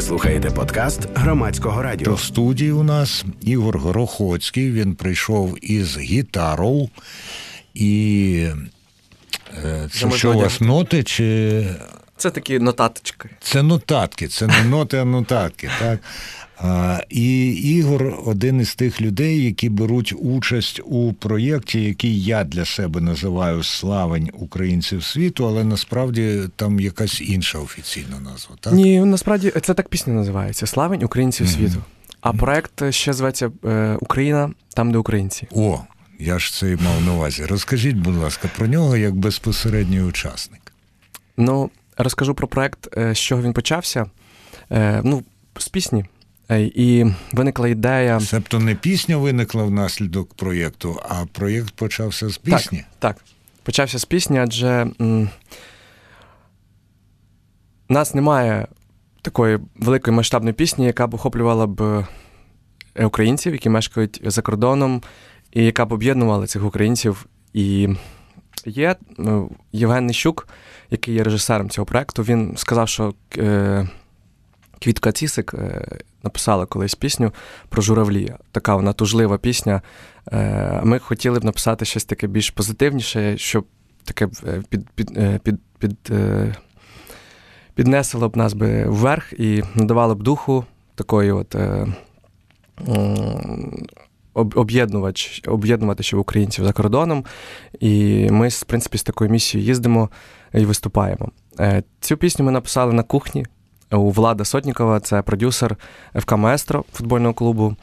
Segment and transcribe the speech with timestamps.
[0.00, 2.12] Ви слухаєте подкаст громадського радіо.
[2.12, 4.70] До студії у нас Ігор Горохоцький.
[4.72, 6.88] Він прийшов із гітарою.
[7.74, 8.46] І
[9.64, 11.02] е, це що у вас ноти?
[11.02, 11.64] чи...
[12.20, 13.30] Це такі нотаточки.
[13.40, 15.70] Це нотатки, це не ноти, а нотатки.
[15.78, 16.00] так?
[16.58, 22.64] А, І Ігор один із тих людей, які беруть участь у проєкті, який я для
[22.64, 28.56] себе називаю Славень українців світу, але насправді там якась інша офіційна назва.
[28.60, 28.72] так?
[28.72, 31.56] Ні, насправді це так пісня називається Славень українців mm-hmm.
[31.56, 31.82] світу.
[32.20, 35.48] А проект ще зветься е, Україна там, де українці.
[35.52, 35.80] О,
[36.18, 37.44] я ж це і мав на увазі.
[37.44, 40.60] Розкажіть, будь ласка, про нього як безпосередній учасник.
[41.36, 44.06] Ну, розкажу про проект, е, з чого він почався.
[44.70, 45.22] Е, ну,
[45.58, 46.04] з пісні.
[46.50, 48.20] Е, і виникла ідея.
[48.20, 52.78] Себто не пісня виникла внаслідок проєкту, а проєкт почався з пісні.
[52.98, 53.24] Так, так.
[53.62, 55.30] почався з пісні, адже м-
[57.88, 58.66] нас немає
[59.22, 62.06] такої великої масштабної пісні, яка б охоплювала б
[63.04, 65.02] українців, які мешкають за кордоном,
[65.52, 67.26] і яка б об'єднувала цих українців.
[67.52, 67.88] І
[68.66, 68.96] є
[69.72, 70.48] Євген Нищук,
[70.90, 73.14] який є режисером цього проєкту, він сказав, що.
[73.38, 73.88] Е-
[74.80, 75.86] Квітка Цісик е,
[76.22, 77.32] написала колись пісню
[77.68, 78.34] про журавлі.
[78.52, 79.82] Така вона тужлива пісня.
[80.32, 83.66] Е, ми хотіли б написати щось таке більш позитивніше, щоб
[84.04, 84.28] таке
[84.68, 85.10] під, під,
[85.42, 86.12] під, під,
[87.74, 91.56] піднесло б нас би вверх і надавало б духу такої от.
[94.34, 97.24] Об'єднувач, об'єднувати українців за кордоном.
[97.80, 100.10] І ми, в принципі, з такою місією їздимо
[100.54, 101.28] і виступаємо.
[102.00, 103.46] Цю пісню ми написали на кухні
[103.92, 105.76] у Влада Сотнікова, це продюсер
[106.14, 107.76] ФК Маестро футбольного клубу.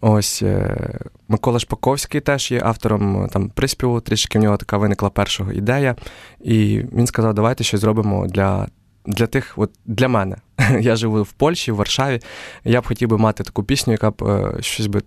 [0.00, 4.00] Ось е, Микола Шпаковський теж є автором там приспіву.
[4.00, 5.96] Трішки в нього така виникла перша ідея.
[6.40, 8.68] І він сказав: давайте щось зробимо для
[9.06, 10.36] для тих, от для мене.
[10.80, 12.20] Я живу в Польщі, в Варшаві.
[12.64, 15.02] Я б хотів би мати таку пісню, яка б е, щось би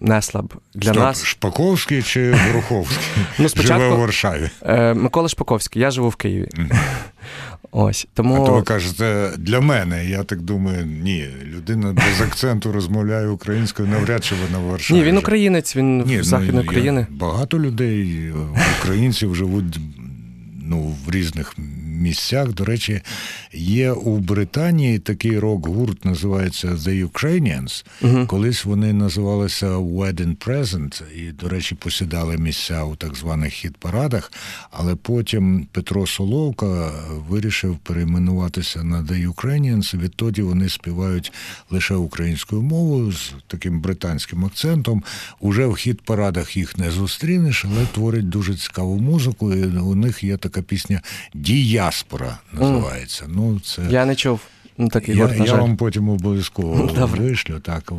[0.00, 1.24] несла б для Стоп, нас.
[1.24, 2.98] Шпаковський чи Гороховський?
[3.38, 4.50] Ну, спочатку, Живе в Варшаві.
[4.62, 6.48] Е, Микола Шпаковський, я живу в Києві.
[7.70, 8.42] Ось, тому...
[8.42, 13.88] А то ви кажете, для мене, я так думаю, ні, людина без акценту розмовляє українською,
[13.88, 14.98] навряд чи вона в Варшаві.
[14.98, 17.06] Ні, він українець, він ні, з Західної ну, України.
[17.10, 18.32] Багато людей,
[18.80, 19.78] українців живуть
[20.62, 21.56] ну, в різних
[21.98, 22.52] місцях.
[22.52, 23.00] До речі,
[23.52, 27.84] є у Британії такий рок-гурт, називається The Ukrainians.
[28.02, 34.32] uh Колись вони називалися Wedding Present і, до речі, посідали місця у так званих хіт-парадах.
[34.70, 36.90] Але потім Петро Соловка
[37.28, 39.98] вирішив перейменуватися на The Ukrainians.
[39.98, 41.32] Відтоді вони співають
[41.70, 45.02] лише українською мовою з таким британським акцентом.
[45.40, 49.54] Уже в хіт-парадах їх не зустрінеш, але творять дуже цікаву музику.
[49.54, 51.00] І У них є така пісня
[51.34, 51.87] Дія.
[51.88, 53.24] Діаспора називається.
[53.24, 53.32] Mm.
[53.34, 53.82] Ну, це...
[53.90, 54.40] Я не чув.
[54.80, 57.20] Ну, такий Я гурт, я вам потім обов'язково Добре.
[57.20, 57.92] вишлю, так,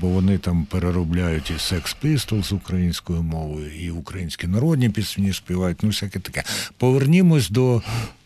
[0.00, 5.88] бо вони там переробляють і Sex Pistols українською мовою, і українські народні пісні співають, ну
[5.88, 6.42] всяке таке.
[6.78, 7.82] Повернімось до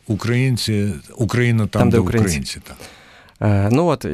[0.06, 2.28] українці, Україна там, там де, де українці.
[2.28, 2.76] українці так.
[3.50, 4.04] Е, ну от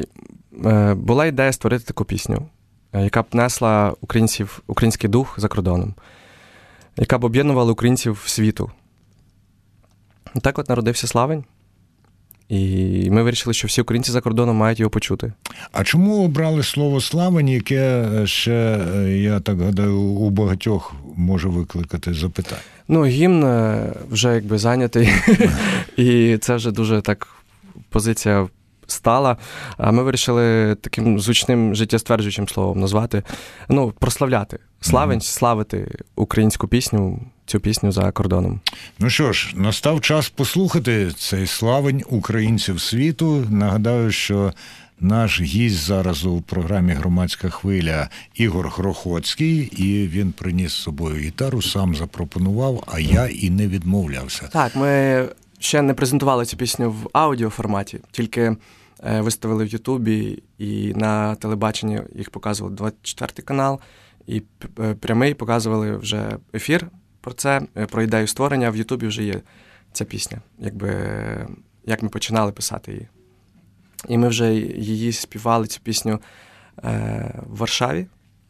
[0.64, 2.48] е, була ідея створити таку пісню,
[2.92, 5.94] е, яка б несла українців, український дух за кордоном,
[6.96, 8.70] яка б об'єднувала українців світу.
[10.42, 11.44] Так от народився Славень.
[12.48, 15.32] І ми вирішили, що всі українці за кордоном мають його почути.
[15.72, 22.60] А чому обрали слово славень, яке ще, я так гадаю, у багатьох може викликати запитання?
[22.88, 25.08] Ну, гімн е, вже якби зайнятий,
[25.96, 27.28] і це вже дуже так
[27.88, 28.48] позиція
[28.86, 29.36] стала.
[29.76, 33.22] А ми вирішили таким звучним життєстверджуючим словом назвати,
[33.68, 34.58] ну, прославляти.
[34.80, 38.60] Славень, славити українську пісню цю пісню за кордоном.
[38.98, 43.46] Ну що ж, настав час послухати цей славень українців світу.
[43.50, 44.52] Нагадаю, що
[45.00, 51.62] наш гість зараз у програмі Громадська хвиля Ігор Грохоцький, і він приніс з собою гітару,
[51.62, 54.48] сам запропонував, а я і не відмовлявся.
[54.52, 55.24] Так, ми
[55.58, 58.56] ще не презентували цю пісню в аудіоформаті, тільки.
[59.04, 63.80] Е, виставили в Ютубі і на телебаченні їх показували 24 канал,
[64.26, 64.42] і
[64.80, 66.90] е, прямий показували вже ефір
[67.26, 68.70] про це, е, про ідею створення.
[68.70, 69.40] В Ютубі вже є
[69.92, 70.90] ця пісня, якби
[71.84, 73.08] як ми починали писати її.
[74.08, 76.20] І ми вже її співали, цю пісню
[76.84, 78.06] е, в Варшаві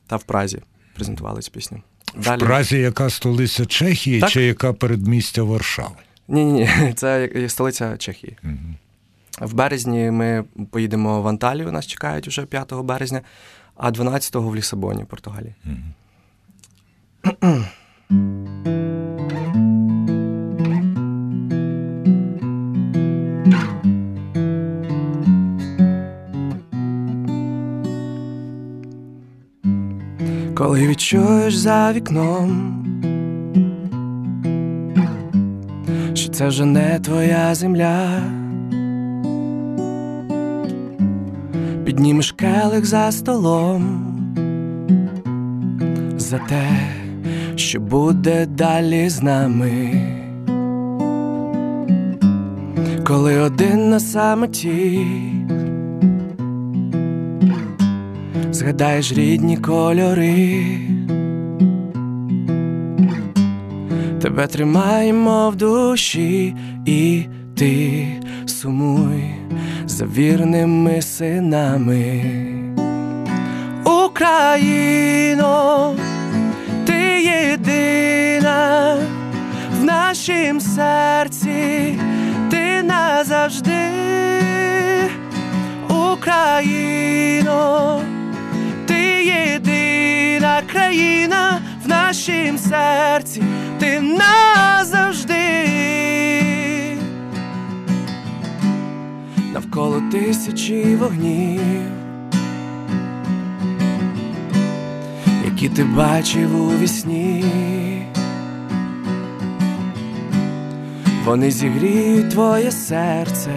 [0.07, 0.63] та в Празі.
[0.95, 1.83] Презентували цю пісню.
[2.17, 2.43] Далі...
[2.43, 4.31] В Празі яка столиця Чехії так?
[4.31, 5.97] чи яка передмістя Варшави?
[6.29, 8.37] Ні, ні, це столиця Чехії.
[8.45, 8.55] Угу.
[9.41, 13.21] В березні ми поїдемо в Анталію, нас чекають вже 5 березня,
[13.77, 15.55] а 12-го в Лісабоні, Португалії.
[15.65, 15.77] Угу.
[30.57, 32.73] Коли відчуєш за вікном,
[36.15, 38.23] що це вже не твоя земля,
[41.85, 44.03] піднімеш келих за столом,
[46.17, 46.96] за те
[47.77, 50.01] що буде далі з нами,
[53.07, 55.07] коли один на самоті.
[58.51, 60.65] Згадаєш рідні кольори,
[64.23, 66.55] тебе тримаємо в душі,
[66.87, 67.25] і
[67.57, 68.07] ти
[68.47, 69.25] сумуй
[69.87, 72.23] за вірними синами.
[73.85, 75.95] Україно,
[77.87, 78.97] єдина
[79.81, 81.99] в нашім серці,
[82.51, 83.91] ти назавжди,
[85.89, 87.61] Україно,
[88.87, 93.43] ти єдина країна в нашім серці,
[93.79, 95.37] ти назавжди.
[99.53, 101.96] Навколо тисячі вогнів.
[105.77, 107.45] Ти бачив у вісні.
[111.25, 113.51] Вони зігріють твоє серце,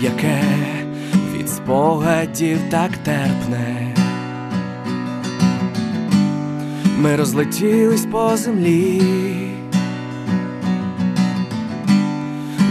[0.00, 0.42] яке
[1.34, 3.94] від спогадів так терпне.
[6.98, 9.02] Ми розлетілись по землі,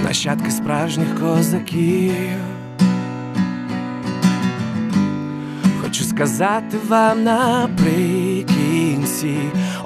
[0.03, 2.50] нащадки справжніх козаків.
[6.21, 9.37] Сказати вам наприкінці.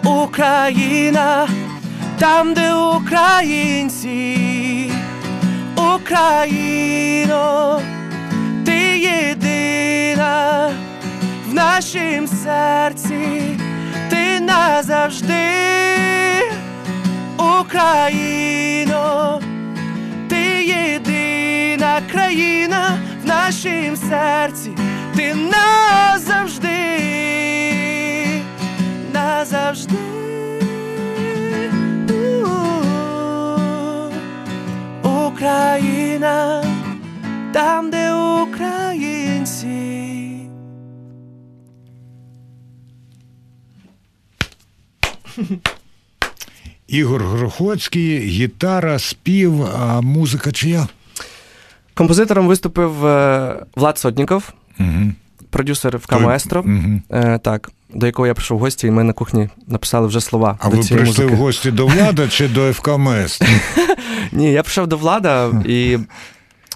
[0.04, 1.48] Україна,
[2.20, 4.38] там, де українці,
[5.76, 7.82] Україно,
[8.66, 10.70] ти єдина
[11.50, 13.42] в нашім серці,
[14.10, 15.52] ти назавжди,
[17.38, 19.40] Україно,
[20.30, 24.45] ти єдина країна в нашім серці
[25.16, 26.70] ти назавжди,
[29.14, 29.94] назавжди.
[35.04, 36.64] Україна,
[37.54, 39.68] там, де українці.
[46.88, 50.88] Ігор Грохоцький, гітара, спів, а музика чия?
[51.94, 54.54] Композитором виступив е, Влад Сотніков.
[54.80, 55.12] Угу.
[55.50, 57.02] продюсер ФК Маестро, Угу.
[57.12, 60.58] е, так, до якого я прийшов в гості, і ми на кухні написали вже слова.
[60.62, 61.42] А до ви цієї прийшли музики.
[61.42, 63.42] в гості до влада чи до ФКМС?
[64.32, 65.98] Ні, я прийшов до влада, і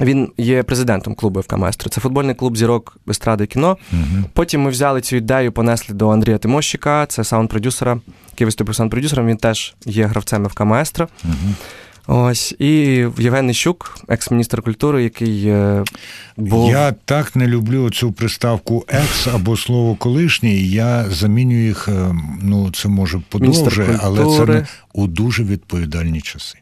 [0.02, 1.90] він є президентом клубу ФК Маестро.
[1.90, 3.78] Це футбольний клуб зірок естради кіно.
[3.94, 4.24] Угу.
[4.34, 8.00] Потім ми взяли цю ідею, понесли до Андрія Тимощика, це саунд-продюсера,
[8.32, 9.26] який виступив саунд-продюсером.
[9.26, 11.08] Він теж є гравцем ФК Маестро.
[11.26, 11.34] Угу.
[12.12, 12.68] Ось і
[13.18, 15.84] Євген Нищук, екс-міністр культури, який е,
[16.38, 20.70] був Я так не люблю цю приставку екс або слово колишній.
[20.70, 26.58] Я замінюю їх, е, ну це може подовже, але це не у дуже відповідальні часи.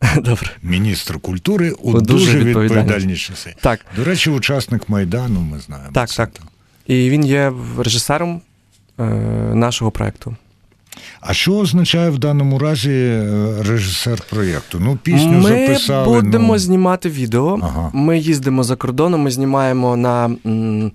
[0.16, 0.50] добре.
[0.62, 2.82] Міністр культури у, У дуже дуже відповідальні.
[2.82, 3.54] відповідальні часи.
[3.60, 5.90] Так, До речі, учасник Майдану, ми знаємо.
[5.92, 6.16] Так, це.
[6.16, 6.30] так.
[6.86, 8.40] і він є режисером
[8.98, 9.04] е,
[9.54, 10.36] нашого проекту.
[11.26, 14.80] А що означає в даному разі е, режисер проєкту?
[14.80, 16.20] Ну, пісню ми записали.
[16.20, 16.58] будемо ну...
[16.58, 17.58] знімати відео.
[17.62, 17.90] Ага.
[17.92, 20.92] Ми їздимо за кордоном, ми знімаємо на м,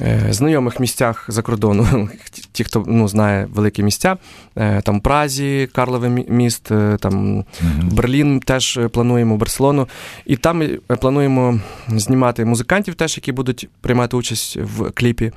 [0.00, 2.08] е, знайомих місцях за кордону.
[2.52, 4.16] Ті, хто ну, знає великі місця,
[4.56, 7.44] е, там Празі, Карлове міст, е, там Мгм.
[7.92, 9.88] Берлін теж е, плануємо, Барселону.
[10.26, 15.32] І там е, плануємо знімати музикантів, теж, які будуть приймати участь в кліпі.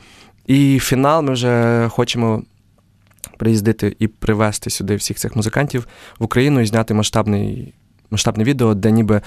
[0.48, 2.44] І фінал ми вже хочемо
[3.38, 5.88] приїздити і привезти сюди всіх цих музикантів
[6.20, 7.74] в Україну і зняти масштабний.
[8.14, 9.22] Масштабне відео, де ніби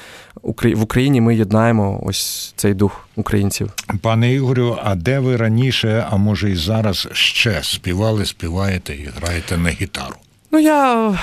[0.62, 3.72] в Україні ми єднаємо ось цей дух українців.
[4.00, 9.56] Пане Ігорю, а де ви раніше, а може і зараз ще співали, співаєте і граєте
[9.58, 10.14] на гітару?
[10.50, 11.14] Ну, я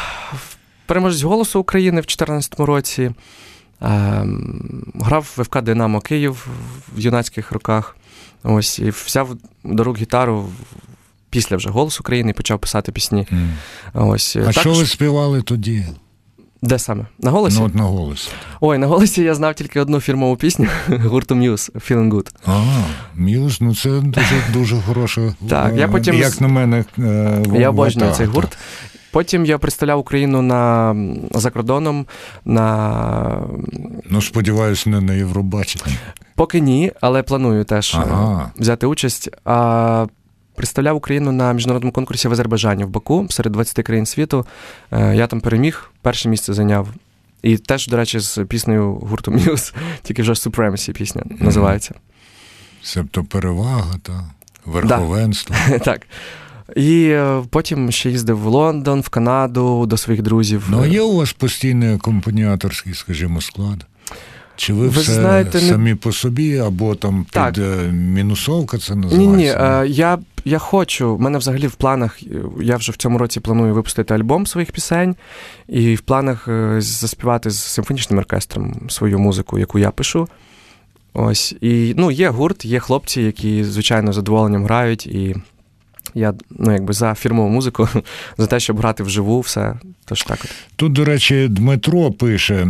[0.86, 3.12] переможець голосу України в 2014 році.
[3.82, 6.48] Ем, грав в ФК Динамо Київ
[6.96, 7.98] в юнацьких роках.
[8.44, 10.50] Ось і взяв до рук гітару
[11.32, 13.28] після вже голос України почав писати пісні.
[13.32, 13.50] М.
[13.94, 15.86] Ось А що ви співали тоді?
[16.64, 17.06] де саме?
[17.20, 17.58] На голосі?
[17.60, 18.30] Ну, от на голос.
[18.62, 22.28] Ой, на голосі я знав тільки одну фірмову пісню гурту Muse Feeling Good.
[22.46, 22.64] А,
[23.16, 25.22] М'юз, ну це дуже дуже хороша.
[25.50, 28.58] Так, я е, потім як на мене, е, Я обожнюю цей гурт.
[29.12, 30.96] Потім я представляв Україну на,
[31.32, 32.06] за кордоном
[32.46, 33.42] на
[34.10, 35.96] Ну, сподіваюся, не на Євробаченні.
[36.36, 38.52] Поки ні, але планую теж Ага.
[38.58, 39.30] взяти участь.
[39.46, 40.06] А
[40.62, 44.46] представляв Україну на міжнародному конкурсі в Азербайджані в Баку серед 20 країн світу.
[44.92, 46.88] Е, Я там переміг, перше місце зайняв.
[47.42, 51.96] І теж, до речі, з піснею гурту Muse, тільки вже Supremacy пісня називається.
[52.84, 54.24] Себто перевага та
[54.66, 55.56] верховенство.
[55.86, 56.02] Так.
[56.76, 60.68] І е, потім ще їздив в Лондон, в Канаду до своїх друзів.
[60.70, 63.86] Ну, а є у вас постійний акомпаніаторський, скажімо, склад?
[64.62, 67.54] Чи ви, Ви все знаєте, не- самі по собі, або там Так.
[67.54, 69.36] під е, мінусовка це називається?
[69.38, 71.16] ні, е, я, я хочу.
[71.16, 72.24] В мене взагалі в планах.
[72.24, 72.26] е,
[72.62, 75.16] Я вже в цьому році планую випустити альбом своїх пісень,
[75.68, 80.28] і в планах заспівати з симфонічним оркестром свою музику, яку я пишу.
[81.14, 81.56] Ось.
[81.62, 85.08] І ну, є гурт, є хлопці, які, звичайно, з задоволенням грають.
[85.08, 85.36] І
[86.16, 87.90] я ну, якби за фірмову музику,
[88.38, 89.76] за те, щоб грати вживу, все.
[90.06, 90.52] Тож так от.
[90.76, 92.68] Тут, до речі, Дмитро пише: е,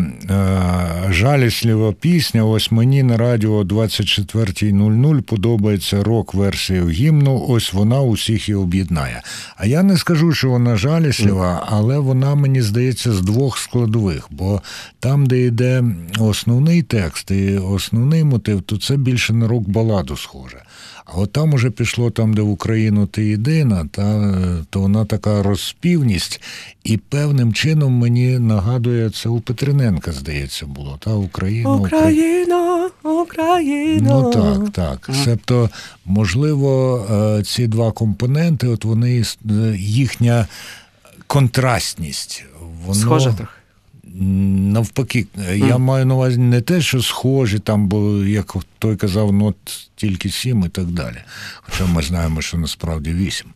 [1.09, 2.45] жаліслива пісня.
[2.45, 7.45] Ось мені на радіо о 24.00 подобається рок-версія гімну.
[7.49, 9.21] Ось вона усіх і об'єднає.
[9.57, 14.27] А я не скажу, що вона жаліслива, але вона мені здається з двох складових.
[14.29, 14.61] Бо
[14.99, 15.83] там, де йде
[16.19, 20.57] основний текст і основний мотив, то це більше на рок-баладу схоже.
[21.13, 24.33] А от там уже пішло там, де в Україну ти єдина, та,
[24.69, 26.41] то вона така розспівність,
[26.83, 30.97] і певним чином мені нагадує це у Петриненка, здається, було.
[30.99, 34.09] Та Україна, Україна, Україна.
[34.09, 35.15] Ну так, так.
[35.23, 35.69] Себто,
[36.05, 37.05] можливо,
[37.39, 40.47] е, ці два компоненти, от вони е, їхня
[41.27, 42.45] контрастність.
[42.85, 42.99] Воно...
[42.99, 43.60] Схоже трохи.
[44.13, 49.89] Навпаки, я маю на увазі не те, що схожі, там, бо, як той казав, нот
[49.95, 51.17] тільки сім і так далі.
[51.55, 53.47] Хоча ми знаємо, що насправді вісім.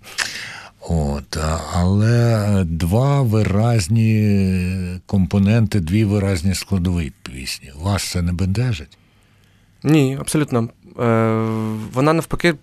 [0.89, 1.37] От,
[1.73, 7.71] але два виразні компоненти, дві виразні складові пісні.
[7.81, 8.97] Вас це не бентежить?
[9.83, 10.69] Ні, абсолютно.
[10.99, 11.31] Е,
[11.93, 12.55] вона навпаки,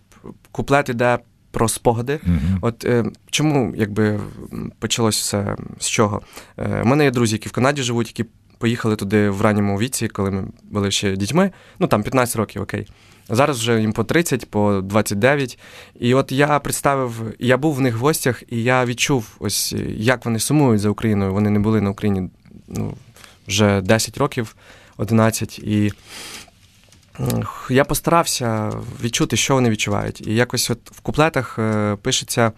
[0.53, 1.19] куплет іде
[1.53, 2.21] про спогади.
[2.27, 2.59] Угу.
[2.61, 4.21] От е, чому якби
[4.53, 6.21] м, почалось все з чого?
[6.59, 10.09] Е, у мене є друзі, які в Канаді живуть, які поїхали туди в ранньому віці,
[10.09, 11.51] коли ми були ще дітьми.
[11.79, 12.87] Ну там 15 років, окей.
[13.29, 15.59] Зараз вже їм по 30, по 29.
[16.01, 20.25] І от я представив, я був в них в гостях, і я відчув, ось як
[20.25, 21.33] вони сумують за Україною.
[21.33, 22.31] Вони не були на Україні
[22.69, 22.95] ну,
[23.49, 24.57] вже 10 років,
[24.97, 25.59] 11.
[25.59, 25.93] І
[27.71, 30.27] я постарався відчути, що вони відчувають.
[30.27, 32.53] І якось от в куплетах е, пишеться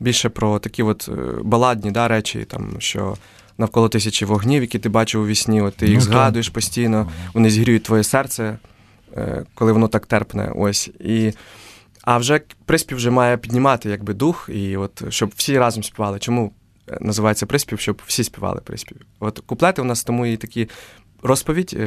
[0.00, 3.16] більше про такі от е, баладні да, речі, там, що
[3.58, 6.12] навколо тисячі вогнів, які ти бачив у вісні, от ти їх Ну, так.
[6.12, 8.58] згадуєш постійно, вони згріють твоє серце,
[9.16, 10.52] е, коли воно так терпне.
[10.56, 10.90] Ось.
[11.00, 11.32] І,
[12.02, 16.18] а вже приспів вже має піднімати якби, дух, і от, щоб всі разом співали.
[16.18, 16.52] Чому
[17.00, 18.96] називається приспів, щоб всі співали приспів?
[19.20, 20.68] От куплети у нас тому і такі
[21.22, 21.82] розповідь, е,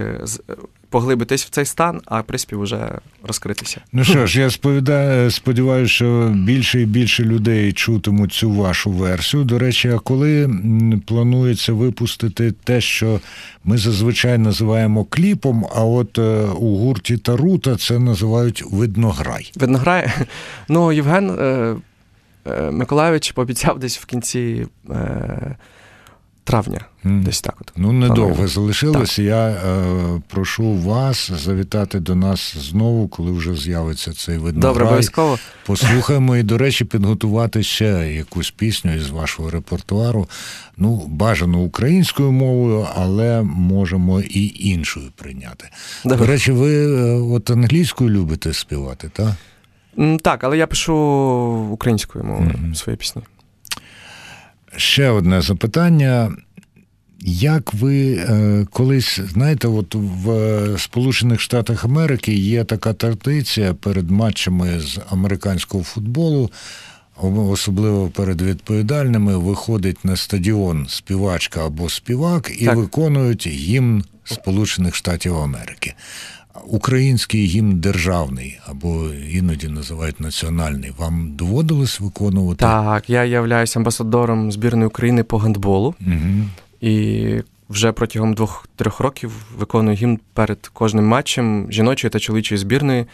[0.50, 0.54] е,
[0.90, 3.82] поглибитись в цей стан, а приспів уже розкритися.
[3.94, 9.44] Ну що ж, я сповідаю, сподіваюся, що більше і більше людей чутимуть цю вашу версію.
[9.44, 10.50] До речі, а коли
[11.08, 13.20] планується випустити те, що
[13.64, 19.52] ми зазвичай називаємо кліпом, а от е, у гурті Тарута це називають виднограй.
[19.56, 20.14] Видно, грає.
[20.70, 21.38] Ну, Євген
[22.72, 25.56] Миколайович пообіцяв десь в кінці е,
[26.50, 27.24] травня, М.
[27.24, 27.72] десь так от.
[27.78, 29.20] Ну, недовго залишилось.
[29.20, 34.72] Я е, прошу вас завітати до нас знову, коли вже з'явиться цей виднограй.
[34.74, 35.38] Добре, обов'язково.
[35.66, 40.28] Послухаємо і, до речі, підготувати ще якусь пісню із вашого репертуару.
[40.78, 45.70] Ну, бажано українською мовою, але можемо і іншою прийняти.
[46.04, 46.18] Добре.
[46.18, 49.30] До речі, ви е, от англійською любите співати, так?
[50.22, 50.96] Так, але я пишу
[51.72, 52.76] українською мовою Мгм.
[52.76, 53.22] свої пісні.
[54.78, 56.32] Ще одне запитання.
[57.26, 64.10] Як ви е, колись знаєте, от в е, Сполучених Штатах Америки є така традиція перед
[64.12, 66.52] матчами з американського футболу,
[67.22, 72.76] особливо перед відповідальними, виходить на стадіон співачка або співак і Так.
[72.76, 75.94] виконують гімн Сполучених Штатів Америки.
[76.68, 80.92] Український гімн державний або іноді називають національний.
[80.98, 82.60] Вам доводилось виконувати?
[82.60, 86.46] Так, я являюсь амбасадором збірної України по гандболу Угу.
[86.82, 87.26] і
[87.70, 93.06] вже протягом двох-трьох років виконую гімн перед кожним матчем жіночої та чоловічої збірної.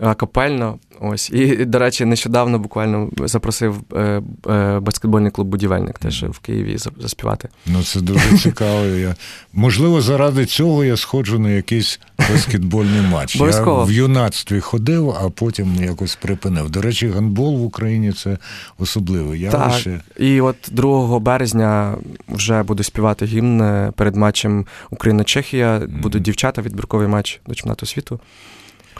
[0.00, 1.30] А, Капельно, ось.
[1.30, 7.48] І, до речі, нещодавно буквально запросив е, е, баскетбольний клуб Будівельник теж в Києві заспівати.
[7.66, 8.84] Ну, це дуже цікаво.
[8.84, 9.14] Я...
[9.52, 13.36] Можливо, заради цього я сходжу на якийсь баскетбольний матч.
[13.36, 16.70] Я в юнацтві ходив, а потім якось припинив.
[16.70, 18.38] До речі, гандбол в Україні це
[18.78, 20.00] особливе явище.
[20.18, 21.96] І от 2 березня
[22.28, 25.82] вже буду співати гімн е, перед матчем Україна-Чехія.
[26.02, 28.20] Будуть дівчата, відбірковий матч до чемпіонату світу.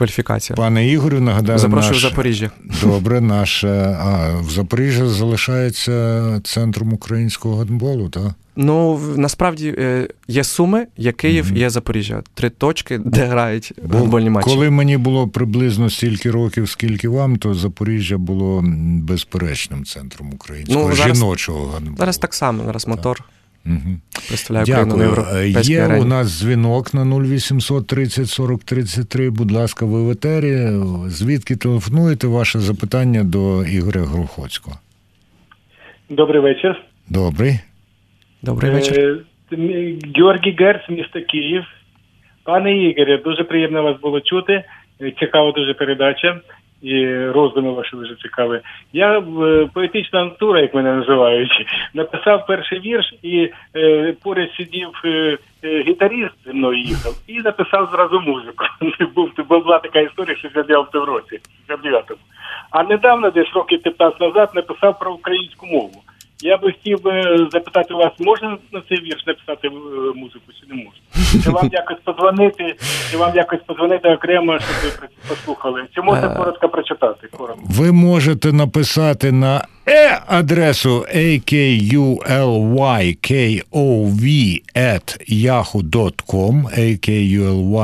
[0.05, 0.57] Кваліфікація.
[0.57, 2.03] Пане Ігорю, нагадаю, Запрошую наш...
[2.03, 2.51] в Запоріжжя.
[2.83, 3.97] Добре, наше.
[3.99, 8.23] А в Запоріжжя залишається центром українського гандболу, так?
[8.55, 11.57] Ну, насправді е, є Суми, є Київ, Мгм.
[11.57, 12.21] є Запоріжжя.
[12.33, 14.49] Три точки, де грають Бо футбольні матчі.
[14.49, 18.63] Коли мені було приблизно стільки років, скільки вам, то Запоріжжя було
[19.01, 21.97] безперечним центром українського Ну, зараз- жіночого гандболу.
[21.97, 23.23] Зараз так само, зараз мотор
[23.65, 23.97] Україну
[24.49, 25.25] на Дякую.
[25.35, 26.01] Е, Є арені.
[26.01, 29.29] у нас дзвінок на 0800 30 40 33.
[29.29, 30.67] Будь ласка, ви в етері.
[31.07, 32.27] Звідки телефонуєте?
[32.27, 34.77] Ваше запитання до Ігоря Грухоцького.
[36.09, 36.81] Добрий вечір.
[37.09, 37.59] Добрий.
[38.41, 39.25] Добрий вечір.
[39.53, 39.57] Е,
[40.15, 41.63] Георгій Герц, місто Київ.
[42.43, 44.63] Пане Ігорі, дуже приємно вас було чути.
[45.01, 46.41] Е, Цікава дуже передача.
[46.81, 48.59] І роздуми ваші дуже цікаві.
[48.93, 55.37] Я е, поетична натура, як мене називають, написав перший вірш і е, поряд сидів е,
[55.63, 58.65] е, гітаріст зі мною їхав і написав зразу музику.
[59.15, 62.17] Був, була така історія, що в році, в 69-му.
[62.71, 66.01] А недавно, десь років 15 назад, написав про українську мову.
[66.43, 67.21] Я би хотів би
[67.51, 69.71] запитати вас, можна на цей вірш написати е,
[70.15, 71.43] музику чи не можна?
[71.43, 72.75] Чи вам якось подзвонити,
[73.11, 75.83] чи вам якось подзвонити окремо, щоб ви послухали?
[75.95, 76.35] Чи можна Е.
[76.37, 77.27] коротко прочитати?
[77.37, 77.61] Коротко.
[77.69, 82.77] Ви можете написати на е адресу akullykov
[84.75, 87.81] at yahoo.com akullykov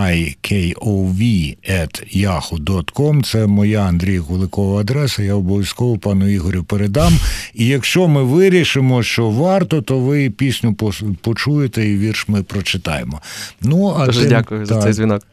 [1.70, 5.24] at yahoo.com Це моя Андрій Куликова адреса.
[5.24, 7.14] Я обов'язково пану Ігорю передам.
[7.54, 10.74] І якщо ми вирішимо, що варто, то ви пісню
[11.22, 13.22] почуєте і вірш ми прочитаємо.
[13.62, 15.24] Ну, а Дуже тим- дякую за цей дзвінок.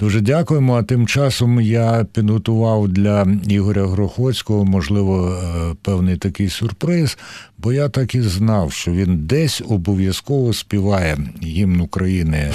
[0.00, 0.74] Дуже дякуємо.
[0.74, 7.18] А тим часом я підготував для Ігоря Грохоцького, можливо, е, певний такий сюрприз,
[7.58, 12.52] бо я так і знав, що він десь обов'язково співає гімн України е,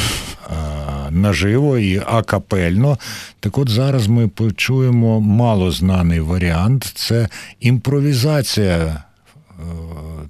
[1.09, 2.97] наживо і акапельно.
[3.39, 6.91] Так от зараз ми почуємо малознаний варіант.
[6.95, 7.29] Це
[7.59, 9.03] імпровізація е,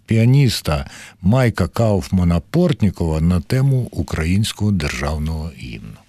[0.05, 0.85] піаніста
[1.21, 6.04] Майка Кауфмана Портнікова на тему українського державного гімну.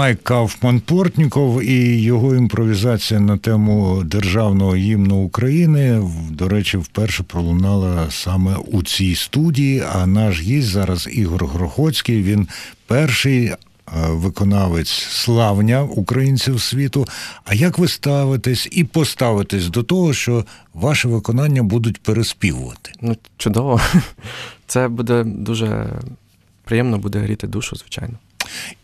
[0.00, 8.10] Майк Кауфман Портніков і його імпровізація на тему державного гімну України, до речі, вперше пролунала
[8.10, 9.84] саме у цій студії.
[9.92, 12.22] А наш гість зараз Ігор Грохоцький.
[12.22, 12.48] Він
[12.86, 13.54] перший
[14.08, 17.06] виконавець славня українців світу.
[17.44, 22.92] А як ви ставитесь і поставитесь до того, що ваше виконання будуть переспівувати?
[23.00, 23.80] Ну, чудово.
[24.66, 25.86] Це буде дуже
[26.64, 28.14] приємно, буде гріти душу, звичайно.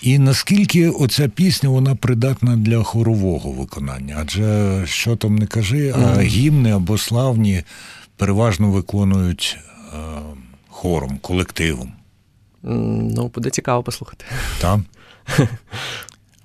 [0.01, 4.17] І наскільки оця пісня вона придатна для хорового виконання?
[4.21, 7.63] Адже що там не кажи, а гімни або славні
[8.17, 9.59] переважно виконують
[9.93, 9.97] е,
[10.69, 11.93] хором, колективом.
[12.63, 14.25] Ну, буде цікаво послухати.
[14.61, 14.85] Там?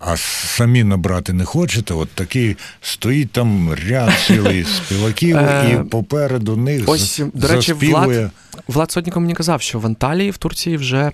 [0.03, 1.93] А самі набрати не хочете?
[1.93, 8.19] От такий стоїть там ряд цілий співаків, Е, і попереду них Ось, до речі, заспівує.
[8.19, 8.31] Влад,
[8.67, 11.12] Влад Сотніков мені казав, що в Анталії, в Турції вже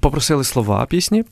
[0.00, 1.24] попросили слова пісні,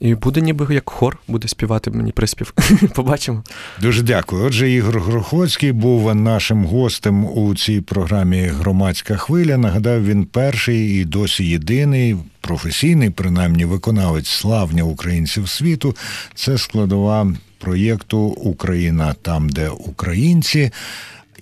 [0.00, 2.54] і буде ніби як хор, буде співати мені приспів.
[2.94, 3.42] Побачимо.
[3.80, 4.44] Дуже дякую.
[4.44, 9.56] Отже, Ігор Грохоцький був нашим гостем у цій програмі Громадська хвиля.
[9.56, 15.96] Нагадаю, він перший і досі єдиний професійний, принаймні, виконавець славня українців світу.
[16.34, 20.70] Це складова проєкту Україна там, де українці.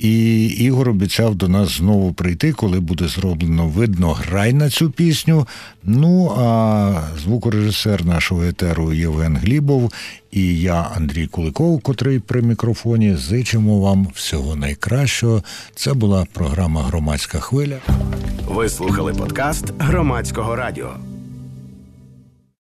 [0.00, 5.46] І Ігор обіцяв до нас знову прийти, коли буде зроблено видно грай на цю пісню.
[5.84, 9.92] Ну а звукорежисер нашого етеру Євген Глібов
[10.30, 15.42] і я, Андрій Куликов, котрий при мікрофоні, зичимо вам всього найкращого.
[15.74, 17.78] Це була програма Громадська хвиля.
[18.48, 20.90] Ви слухали подкаст громадського радіо.